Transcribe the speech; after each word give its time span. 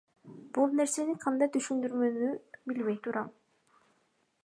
Бул 0.57 0.73
нерсени 0.77 1.15
кандай 1.25 1.53
түшүндүрөөрүмдү 1.57 2.33
билбей 2.73 3.01
турам. 3.09 3.33